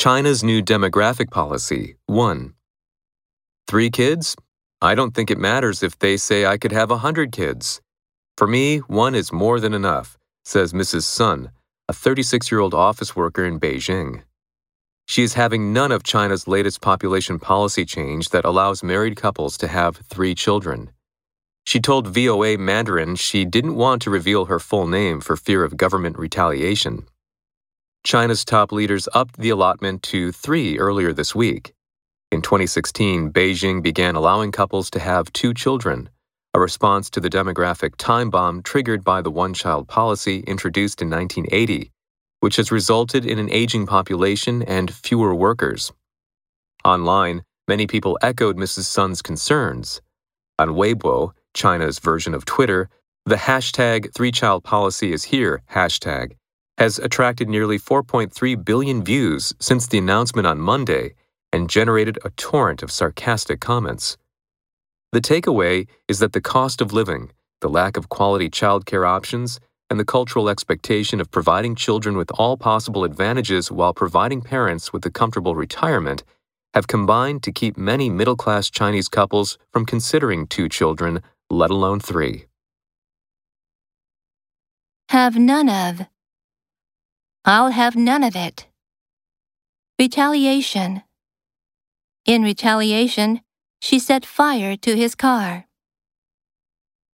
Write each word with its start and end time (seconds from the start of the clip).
China's 0.00 0.42
new 0.42 0.62
demographic 0.62 1.30
policy 1.30 1.94
1. 2.06 2.54
Three 3.68 3.90
kids? 3.90 4.34
I 4.80 4.94
don't 4.94 5.14
think 5.14 5.30
it 5.30 5.36
matters 5.36 5.82
if 5.82 5.98
they 5.98 6.16
say 6.16 6.46
I 6.46 6.56
could 6.56 6.72
have 6.72 6.90
a 6.90 7.04
hundred 7.04 7.32
kids. 7.32 7.82
For 8.38 8.46
me, 8.46 8.78
one 8.78 9.14
is 9.14 9.30
more 9.30 9.60
than 9.60 9.74
enough, 9.74 10.16
says 10.42 10.72
Mrs. 10.72 11.02
Sun, 11.02 11.50
a 11.86 11.92
36 11.92 12.50
year 12.50 12.60
old 12.60 12.72
office 12.72 13.14
worker 13.14 13.44
in 13.44 13.60
Beijing. 13.60 14.22
She 15.06 15.22
is 15.22 15.34
having 15.34 15.74
none 15.74 15.92
of 15.92 16.02
China's 16.02 16.48
latest 16.48 16.80
population 16.80 17.38
policy 17.38 17.84
change 17.84 18.30
that 18.30 18.46
allows 18.46 18.82
married 18.82 19.16
couples 19.16 19.58
to 19.58 19.68
have 19.68 19.98
three 20.08 20.34
children. 20.34 20.92
She 21.66 21.78
told 21.78 22.08
VOA 22.08 22.56
Mandarin 22.56 23.16
she 23.16 23.44
didn't 23.44 23.76
want 23.76 24.00
to 24.00 24.10
reveal 24.10 24.46
her 24.46 24.58
full 24.58 24.86
name 24.86 25.20
for 25.20 25.36
fear 25.36 25.62
of 25.62 25.76
government 25.76 26.18
retaliation. 26.18 27.04
China's 28.02 28.46
top 28.46 28.72
leaders 28.72 29.08
upped 29.12 29.38
the 29.38 29.50
allotment 29.50 30.02
to 30.02 30.32
three 30.32 30.78
earlier 30.78 31.12
this 31.12 31.34
week. 31.34 31.74
In 32.32 32.40
2016, 32.40 33.30
Beijing 33.30 33.82
began 33.82 34.14
allowing 34.14 34.52
couples 34.52 34.88
to 34.90 34.98
have 34.98 35.32
two 35.34 35.52
children, 35.52 36.08
a 36.54 36.60
response 36.60 37.10
to 37.10 37.20
the 37.20 37.28
demographic 37.28 37.96
time 37.96 38.30
bomb 38.30 38.62
triggered 38.62 39.04
by 39.04 39.20
the 39.20 39.30
one 39.30 39.52
child 39.52 39.86
policy 39.86 40.40
introduced 40.46 41.02
in 41.02 41.10
1980, 41.10 41.92
which 42.40 42.56
has 42.56 42.72
resulted 42.72 43.26
in 43.26 43.38
an 43.38 43.50
aging 43.50 43.86
population 43.86 44.62
and 44.62 44.94
fewer 44.94 45.34
workers. 45.34 45.92
Online, 46.84 47.42
many 47.68 47.86
people 47.86 48.18
echoed 48.22 48.56
Mrs. 48.56 48.84
Sun's 48.84 49.20
concerns. 49.20 50.00
On 50.58 50.70
Weibo, 50.70 51.32
China's 51.52 51.98
version 51.98 52.32
of 52.32 52.46
Twitter, 52.46 52.88
the 53.26 53.36
hashtag 53.36 54.14
three 54.14 54.32
child 54.32 54.64
policy 54.64 55.12
is 55.12 55.24
here 55.24 55.62
hashtag 55.70 56.32
has 56.80 56.98
attracted 56.98 57.46
nearly 57.46 57.78
4.3 57.78 58.64
billion 58.64 59.04
views 59.04 59.52
since 59.60 59.86
the 59.86 59.98
announcement 59.98 60.46
on 60.46 60.58
Monday 60.58 61.12
and 61.52 61.68
generated 61.68 62.18
a 62.24 62.30
torrent 62.30 62.82
of 62.82 62.90
sarcastic 62.90 63.60
comments. 63.60 64.16
The 65.12 65.20
takeaway 65.20 65.88
is 66.08 66.20
that 66.20 66.32
the 66.32 66.40
cost 66.40 66.80
of 66.80 66.94
living, 66.94 67.32
the 67.60 67.68
lack 67.68 67.98
of 67.98 68.08
quality 68.08 68.48
childcare 68.48 69.06
options, 69.06 69.60
and 69.90 70.00
the 70.00 70.06
cultural 70.06 70.48
expectation 70.48 71.20
of 71.20 71.30
providing 71.30 71.74
children 71.74 72.16
with 72.16 72.30
all 72.38 72.56
possible 72.56 73.04
advantages 73.04 73.70
while 73.70 73.92
providing 73.92 74.40
parents 74.40 74.90
with 74.90 75.04
a 75.04 75.10
comfortable 75.10 75.54
retirement 75.54 76.24
have 76.72 76.86
combined 76.86 77.42
to 77.42 77.52
keep 77.52 77.76
many 77.76 78.08
middle 78.08 78.36
class 78.36 78.70
Chinese 78.70 79.08
couples 79.10 79.58
from 79.70 79.84
considering 79.84 80.46
two 80.46 80.66
children, 80.66 81.20
let 81.50 81.70
alone 81.70 82.00
three. 82.00 82.46
Have 85.10 85.36
none 85.36 85.68
of. 85.68 86.06
I'll 87.50 87.72
have 87.72 87.96
none 87.96 88.22
of 88.22 88.36
it. 88.36 88.68
Retaliation. 89.98 91.02
In 92.24 92.44
retaliation, 92.44 93.40
she 93.80 93.98
set 93.98 94.24
fire 94.24 94.76
to 94.76 94.94
his 94.94 95.16
car. 95.16 95.66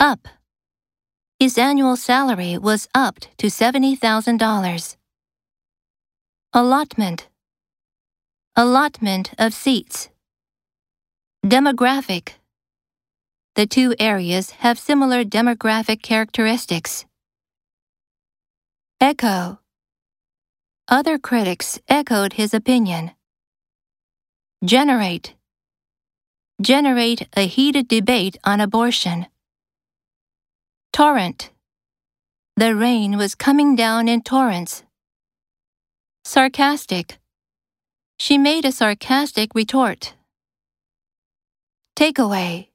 Up. 0.00 0.26
His 1.38 1.56
annual 1.56 1.94
salary 1.94 2.58
was 2.58 2.88
upped 2.92 3.38
to 3.38 3.46
$70,000. 3.46 4.96
Allotment. 6.52 7.28
Allotment 8.56 9.32
of 9.38 9.54
seats. 9.54 10.08
Demographic. 11.44 12.30
The 13.54 13.68
two 13.68 13.94
areas 14.00 14.50
have 14.62 14.76
similar 14.76 15.22
demographic 15.22 16.02
characteristics. 16.02 17.04
Echo. 19.00 19.60
Other 20.88 21.18
critics 21.18 21.80
echoed 21.88 22.34
his 22.34 22.54
opinion. 22.54 23.10
Generate. 24.64 25.34
Generate 26.62 27.26
a 27.36 27.48
heated 27.48 27.88
debate 27.88 28.36
on 28.44 28.60
abortion. 28.60 29.26
Torrent. 30.92 31.50
The 32.56 32.76
rain 32.76 33.16
was 33.16 33.34
coming 33.34 33.74
down 33.74 34.06
in 34.06 34.22
torrents. 34.22 34.84
Sarcastic. 36.24 37.18
She 38.16 38.38
made 38.38 38.64
a 38.64 38.70
sarcastic 38.70 39.56
retort. 39.56 40.14
Takeaway. 41.96 42.68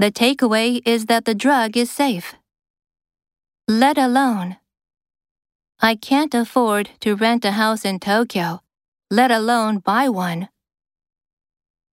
The 0.00 0.10
takeaway 0.10 0.82
is 0.84 1.06
that 1.06 1.26
the 1.26 1.34
drug 1.34 1.76
is 1.76 1.92
safe. 1.92 2.34
Let 3.68 3.98
alone. 3.98 4.56
I 5.82 5.96
can't 5.96 6.32
afford 6.32 6.90
to 7.00 7.16
rent 7.16 7.44
a 7.44 7.50
house 7.50 7.84
in 7.84 7.98
Tokyo, 7.98 8.62
let 9.10 9.32
alone 9.32 9.78
buy 9.80 10.08
one. 10.08 10.48